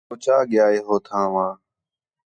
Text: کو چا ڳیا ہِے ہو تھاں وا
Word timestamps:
کو 0.07 0.13
چا 0.23 0.35
ڳیا 0.49 0.65
ہِے 0.71 0.79
ہو 0.87 0.95
تھاں 1.05 1.27
وا 1.33 1.47